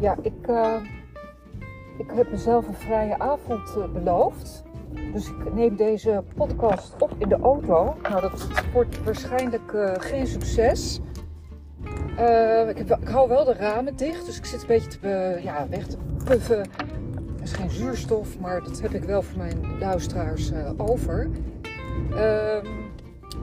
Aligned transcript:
Ja, 0.00 0.16
ik, 0.22 0.48
uh, 0.48 0.74
ik 1.96 2.10
heb 2.14 2.30
mezelf 2.30 2.68
een 2.68 2.74
vrije 2.74 3.18
avond 3.18 3.74
uh, 3.78 3.84
beloofd. 3.92 4.62
Dus 5.12 5.28
ik 5.28 5.54
neem 5.54 5.76
deze 5.76 6.24
podcast 6.34 6.94
op 6.98 7.14
in 7.18 7.28
de 7.28 7.38
auto. 7.38 7.96
Nou, 8.02 8.20
dat 8.20 8.48
wordt 8.72 9.04
waarschijnlijk 9.04 9.72
uh, 9.72 9.92
geen 9.98 10.26
succes. 10.26 11.00
Ik, 12.68 12.78
heb, 12.78 13.00
ik, 13.00 13.08
hou 13.08 13.28
wel 13.28 13.44
de 13.44 13.52
ramen 13.52 13.96
dicht, 13.96 14.26
dus 14.26 14.38
ik 14.38 14.44
zit 14.44 14.60
een 14.60 14.66
beetje 14.66 14.98
te 14.98 15.38
ja, 15.42 15.66
weg 15.70 15.86
te 15.86 15.96
puffen. 16.24 16.58
Er 16.58 17.42
is 17.42 17.52
geen 17.52 17.70
zuurstof, 17.70 18.38
maar 18.38 18.62
dat 18.62 18.80
heb 18.80 18.92
ik 18.92 19.04
wel 19.04 19.22
voor 19.22 19.38
mijn 19.38 19.78
luisteraars 19.78 20.52
over. 20.76 21.30
Ehm, 22.16 22.66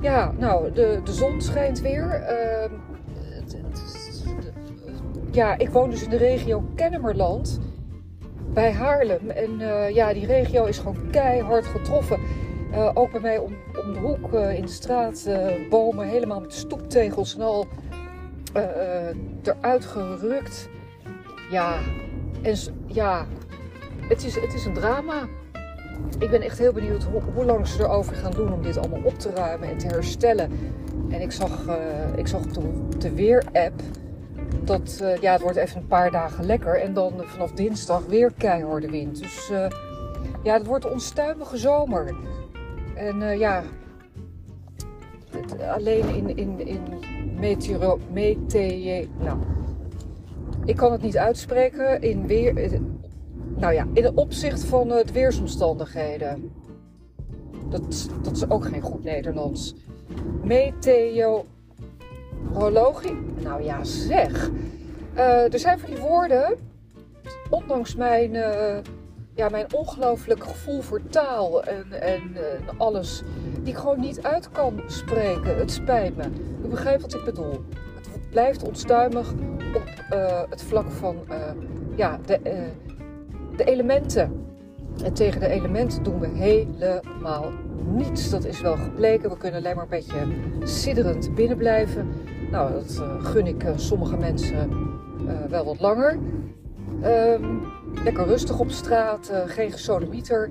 ja, 0.00 0.32
nou, 0.38 0.72
de, 0.72 1.00
de 1.04 1.12
zon 1.12 1.40
schijnt 1.40 1.80
weer. 1.80 2.22
Ja, 5.32 5.58
ik 5.58 5.68
woon 5.68 5.90
dus 5.90 6.02
in 6.02 6.10
de 6.10 6.16
regio 6.16 6.64
Kennemerland 6.74 7.60
bij 8.52 8.72
Haarlem. 8.72 9.30
En 9.30 9.60
uh, 9.60 9.90
ja, 9.90 10.12
die 10.12 10.26
regio 10.26 10.64
is 10.64 10.78
gewoon 10.78 11.10
keihard 11.10 11.66
getroffen. 11.66 12.20
Uh, 12.72 12.90
ook 12.94 13.10
bij 13.12 13.20
mij 13.20 13.38
om, 13.38 13.56
om 13.84 13.92
de 13.92 13.98
hoek 13.98 14.32
uh, 14.34 14.54
in 14.54 14.62
de 14.62 14.68
straat, 14.70 15.28
bomen 15.68 16.08
helemaal 16.08 16.40
met 16.40 16.54
stoeptegels 16.54 17.34
en 17.34 17.40
al 17.40 17.66
eruit 19.42 19.84
gerukt. 19.84 20.68
Ja, 21.50 21.74
en 22.42 22.56
ja, 22.86 23.26
het 24.08 24.24
is, 24.24 24.34
het 24.34 24.54
is 24.54 24.64
een 24.64 24.74
drama. 24.74 25.28
Ik 26.18 26.30
ben 26.30 26.42
echt 26.42 26.58
heel 26.58 26.72
benieuwd 26.72 27.02
hoe, 27.02 27.22
hoe 27.34 27.44
lang 27.44 27.66
ze 27.66 27.82
erover 27.82 28.14
gaan 28.14 28.32
doen 28.32 28.52
om 28.52 28.62
dit 28.62 28.78
allemaal 28.78 29.02
op 29.02 29.18
te 29.18 29.30
ruimen 29.30 29.68
en 29.68 29.78
te 29.78 29.86
herstellen. 29.86 30.50
En 31.08 31.20
ik 31.20 31.32
zag, 31.32 31.66
ik 32.16 32.26
zag 32.26 32.40
op 32.42 32.54
de, 32.54 32.98
de 32.98 33.14
weer-app 33.14 33.82
dat 34.64 34.98
uh, 35.02 35.16
ja, 35.16 35.32
het 35.32 35.42
wordt 35.42 35.56
even 35.56 35.80
een 35.80 35.86
paar 35.86 36.10
dagen 36.10 36.44
lekker. 36.44 36.80
En 36.80 36.94
dan 36.94 37.12
vanaf 37.24 37.52
dinsdag 37.52 38.06
weer 38.06 38.32
keiharde 38.38 38.90
wind. 38.90 39.18
Dus 39.18 39.50
uh, 39.50 39.66
ja, 40.42 40.52
het 40.52 40.66
wordt 40.66 40.84
een 40.84 40.90
onstuimige 40.90 41.56
zomer. 41.56 42.14
En 42.94 43.20
uh, 43.20 43.38
ja, 43.38 43.62
het, 45.30 45.62
alleen 45.62 46.08
in, 46.14 46.36
in, 46.36 46.66
in 46.66 46.80
meteoro, 47.38 47.98
mete, 48.12 49.08
nou, 49.18 49.38
ik 50.64 50.76
kan 50.76 50.92
het 50.92 51.02
niet 51.02 51.18
uitspreken. 51.18 52.02
In 52.02 52.26
weer, 52.26 52.80
nou 53.56 53.74
ja, 53.74 53.86
in 53.92 54.04
het 54.04 54.14
opzicht 54.14 54.64
van 54.64 54.90
het 54.90 55.12
weersomstandigheden. 55.12 56.52
Dat, 57.68 58.10
dat 58.22 58.36
is 58.36 58.50
ook 58.50 58.64
geen 58.64 58.80
goed 58.80 59.04
Nederlands. 59.04 59.74
Meteo 60.42 61.44
Horologie? 62.52 63.18
Nou 63.36 63.62
ja, 63.62 63.84
zeg. 63.84 64.50
Uh, 65.16 65.52
er 65.52 65.58
zijn 65.58 65.78
van 65.78 65.90
die 65.90 66.00
woorden, 66.00 66.58
ondanks 67.50 67.94
mijn, 67.94 68.34
uh, 68.34 68.76
ja, 69.34 69.48
mijn 69.48 69.74
ongelooflijk 69.74 70.44
gevoel 70.44 70.80
voor 70.80 71.00
taal 71.10 71.64
en, 71.64 71.92
en 71.92 72.22
uh, 72.34 72.40
alles, 72.76 73.22
die 73.60 73.72
ik 73.72 73.78
gewoon 73.78 74.00
niet 74.00 74.22
uit 74.22 74.50
kan 74.50 74.82
spreken. 74.86 75.58
Het 75.58 75.70
spijt 75.70 76.16
me. 76.16 76.24
U 76.64 76.68
begrijpt 76.68 77.02
wat 77.02 77.14
ik 77.14 77.24
bedoel. 77.24 77.64
Het 77.94 78.30
blijft 78.30 78.62
onstuimig 78.62 79.32
op 79.74 80.14
het 80.50 80.62
vlak 80.62 80.90
van 80.90 81.16
ja, 81.96 82.18
de, 82.26 82.40
de 83.56 83.64
elementen. 83.64 84.49
En 85.02 85.12
tegen 85.12 85.40
de 85.40 85.48
elementen 85.48 86.02
doen 86.02 86.20
we 86.20 86.26
helemaal 86.26 87.50
niets. 87.84 88.30
Dat 88.30 88.44
is 88.44 88.60
wel 88.60 88.76
gebleken. 88.76 89.30
We 89.30 89.36
kunnen 89.36 89.60
alleen 89.60 89.74
maar 89.74 89.84
een 89.84 89.90
beetje 89.90 90.26
sidderend 90.62 91.34
binnen 91.34 91.56
blijven. 91.56 92.08
Nou, 92.50 92.72
dat 92.72 92.98
uh, 93.00 93.24
gun 93.24 93.46
ik 93.46 93.64
uh, 93.64 93.70
sommige 93.76 94.16
mensen 94.16 94.70
uh, 95.26 95.44
wel 95.48 95.64
wat 95.64 95.80
langer. 95.80 96.18
Um, 97.04 97.62
lekker 98.04 98.26
rustig 98.26 98.58
op 98.58 98.70
straat, 98.70 99.32
geen 99.46 99.72
gesodemieter. 99.72 100.50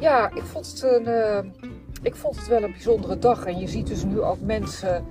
Ja, 0.00 0.30
ik 0.34 0.42
vond, 0.42 0.66
het 0.66 0.82
een, 0.82 1.52
ik 2.02 2.16
vond 2.16 2.36
het 2.36 2.48
wel 2.48 2.62
een 2.62 2.72
bijzondere 2.72 3.18
dag. 3.18 3.44
En 3.44 3.58
je 3.58 3.68
ziet 3.68 3.86
dus 3.86 4.04
nu 4.04 4.20
ook 4.20 4.40
mensen... 4.40 5.04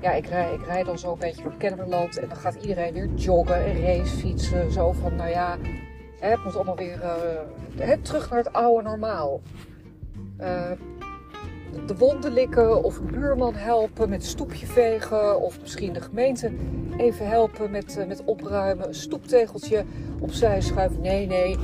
Ja, 0.00 0.12
ik 0.12 0.26
rij, 0.26 0.54
ik 0.54 0.66
rij 0.66 0.82
dan 0.82 0.98
zo 0.98 1.12
een 1.12 1.18
beetje 1.18 1.42
door 1.42 1.56
Kennemerland. 1.58 2.18
En 2.18 2.28
dan 2.28 2.36
gaat 2.36 2.54
iedereen 2.54 2.92
weer 2.92 3.08
joggen 3.14 3.64
en 3.64 3.80
racefietsen. 3.80 4.72
Zo 4.72 4.92
van, 4.92 5.16
nou 5.16 5.30
ja, 5.30 5.56
het 6.30 6.44
moet 6.44 6.54
allemaal 6.56 6.76
weer 6.76 7.00
hè, 7.76 7.98
terug 7.98 8.30
naar 8.30 8.38
het 8.38 8.52
oude 8.52 8.82
normaal 8.82 9.40
de 11.86 11.96
wonden 11.96 12.32
likken 12.32 12.84
of 12.84 12.98
een 12.98 13.06
buurman 13.06 13.54
helpen 13.54 14.08
met 14.08 14.24
stoepje 14.24 14.66
vegen 14.66 15.40
of 15.40 15.60
misschien 15.60 15.92
de 15.92 16.00
gemeente 16.00 16.52
even 16.96 17.28
helpen 17.28 17.70
met, 17.70 17.96
uh, 17.98 18.06
met 18.06 18.24
opruimen, 18.24 18.88
een 18.88 18.94
stoeptegeltje 18.94 19.84
opzij 20.20 20.60
schuiven. 20.60 21.00
Nee, 21.00 21.26
nee, 21.26 21.56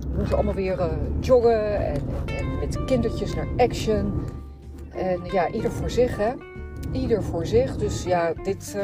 we 0.00 0.16
moeten 0.16 0.34
allemaal 0.34 0.54
weer 0.54 0.90
joggen 1.20 1.86
en, 1.86 2.02
en, 2.38 2.58
met 2.58 2.84
kindertjes 2.84 3.34
naar 3.34 3.48
action. 3.56 4.24
En 4.90 5.20
ja, 5.32 5.50
ieder 5.50 5.72
voor 5.72 5.90
zich 5.90 6.16
hè. 6.16 6.32
Ieder 6.92 7.22
voor 7.22 7.46
zich. 7.46 7.76
Dus 7.76 8.02
ja, 8.02 8.32
dit, 8.42 8.76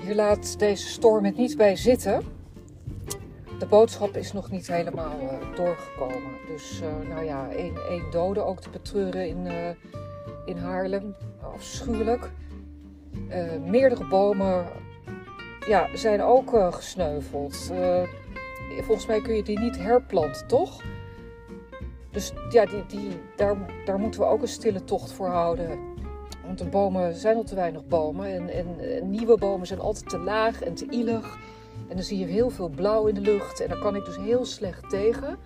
hier 0.00 0.14
laat 0.14 0.58
deze 0.58 0.86
storm 0.88 1.24
het 1.24 1.36
niet 1.36 1.56
bij 1.56 1.76
zitten 1.76 2.22
de 3.58 3.66
boodschap 3.66 4.16
is 4.16 4.32
nog 4.32 4.50
niet 4.50 4.66
helemaal 4.66 5.20
uh, 5.20 5.56
doorgekomen. 5.56 6.32
Dus 6.46 6.80
uh, 6.80 7.08
nou 7.08 7.24
ja, 7.24 7.48
één, 7.50 7.76
één 7.88 8.10
dode 8.10 8.42
ook 8.44 8.60
te 8.60 8.70
betreuren 8.70 9.28
in, 9.28 9.46
uh, 9.46 9.68
in 10.44 10.56
Haarlem. 10.56 11.14
Afschuwelijk. 11.54 12.30
meerdere 13.64 14.06
bomen 14.06 14.66
ja, 15.66 15.96
zijn 15.96 16.22
ook 16.22 16.74
gesneuveld. 16.74 17.72
volgens 18.76 19.06
mij 19.06 19.20
kun 19.20 19.34
je 19.34 19.42
die 19.42 19.58
niet 19.58 19.78
herplanten, 19.78 20.46
toch? 20.46 20.82
Dus 22.10 22.32
ja, 22.50 22.66
die, 22.66 22.86
die, 22.86 23.20
daar, 23.36 23.56
daar 23.84 23.98
moeten 23.98 24.20
we 24.20 24.26
ook 24.26 24.42
een 24.42 24.48
stille 24.48 24.84
tocht 24.84 25.12
voor 25.12 25.28
houden. 25.28 25.78
Want 26.46 26.58
de 26.58 26.64
bomen 26.64 27.14
zijn 27.14 27.36
al 27.36 27.44
te 27.44 27.54
weinig 27.54 27.86
bomen. 27.86 28.26
En, 28.26 28.48
en, 28.48 28.96
en 28.96 29.10
nieuwe 29.10 29.38
bomen 29.38 29.66
zijn 29.66 29.80
altijd 29.80 30.08
te 30.08 30.18
laag 30.18 30.62
en 30.62 30.74
te 30.74 30.86
ielig. 30.90 31.38
En 31.88 31.96
dan 31.96 32.04
zie 32.04 32.18
je 32.18 32.24
heel 32.24 32.50
veel 32.50 32.68
blauw 32.68 33.06
in 33.06 33.14
de 33.14 33.20
lucht. 33.20 33.60
En 33.60 33.68
daar 33.68 33.78
kan 33.78 33.96
ik 33.96 34.04
dus 34.04 34.16
heel 34.16 34.44
slecht 34.44 34.90
tegen. 34.90 35.36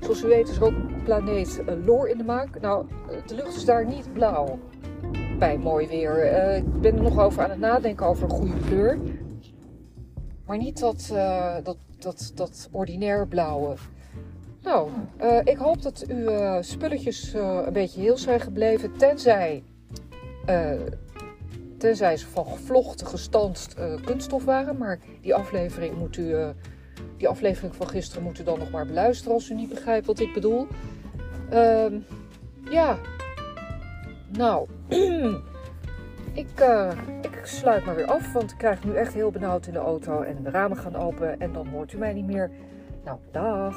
Zoals 0.00 0.22
u 0.22 0.26
weet 0.26 0.48
is 0.48 0.60
ook 0.60 1.04
planeet 1.04 1.62
uh, 1.68 1.86
Loor 1.86 2.08
in 2.08 2.18
de 2.18 2.24
maak. 2.24 2.60
Nou, 2.60 2.86
de 3.26 3.34
lucht 3.34 3.56
is 3.56 3.64
daar 3.64 3.86
niet 3.86 4.12
blauw. 4.12 4.58
Bij 5.38 5.58
mooi 5.58 5.86
weer. 5.86 6.32
Uh, 6.32 6.56
ik 6.56 6.80
ben 6.80 6.96
er 6.96 7.02
nog 7.02 7.18
over 7.18 7.42
aan 7.42 7.50
het 7.50 7.58
nadenken 7.58 8.06
over 8.06 8.24
een 8.24 8.30
goede 8.30 8.60
kleur. 8.66 8.98
Maar 10.46 10.56
niet 10.56 10.80
dat, 10.80 11.12
dat, 11.62 11.76
dat, 11.98 12.32
dat 12.34 12.68
ordinair 12.72 13.28
blauwe. 13.28 13.74
Nou, 14.62 14.88
ik 15.44 15.56
hoop 15.56 15.82
dat 15.82 16.04
uw 16.08 16.30
spulletjes 16.62 17.32
een 17.34 17.72
beetje 17.72 18.00
heel 18.00 18.16
zijn 18.16 18.40
gebleven. 18.40 18.96
Tenzij 18.96 19.62
Tenzij 21.84 22.16
ze 22.16 22.26
van 22.26 22.46
gevlochten, 22.46 23.06
gestanst 23.06 23.74
uh, 23.78 23.94
kunststof 24.04 24.44
waren. 24.44 24.76
Maar 24.76 24.98
die 25.20 25.34
aflevering 25.34 25.98
moet 25.98 26.16
u. 26.16 26.22
Uh, 26.22 26.48
die 27.16 27.28
aflevering 27.28 27.74
van 27.74 27.88
gisteren 27.88 28.22
moet 28.22 28.38
u 28.38 28.42
dan 28.42 28.58
nog 28.58 28.70
maar 28.70 28.86
beluisteren 28.86 29.32
als 29.32 29.50
u 29.50 29.54
niet 29.54 29.68
begrijpt 29.68 30.06
wat 30.06 30.18
ik 30.18 30.32
bedoel. 30.32 30.66
Uh, 31.52 31.86
ja. 32.70 32.98
Nou. 34.28 34.68
ik, 36.42 36.60
uh, 36.60 36.92
ik 37.22 37.40
sluit 37.42 37.84
maar 37.84 37.94
weer 37.94 38.06
af, 38.06 38.32
want 38.32 38.50
ik 38.50 38.58
krijg 38.58 38.84
nu 38.84 38.94
echt 38.94 39.14
heel 39.14 39.30
benauwd 39.30 39.66
in 39.66 39.72
de 39.72 39.78
auto. 39.78 40.22
En 40.22 40.42
de 40.42 40.50
ramen 40.50 40.76
gaan 40.76 40.96
open 40.96 41.40
en 41.40 41.52
dan 41.52 41.66
hoort 41.66 41.92
u 41.92 41.98
mij 41.98 42.12
niet 42.12 42.26
meer. 42.26 42.50
Nou, 43.04 43.18
dag. 43.30 43.76